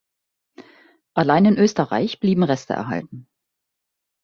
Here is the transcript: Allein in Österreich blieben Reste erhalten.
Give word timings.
Allein 1.13 1.45
in 1.45 1.57
Österreich 1.59 2.19
blieben 2.19 2.41
Reste 2.41 2.73
erhalten. 2.73 3.27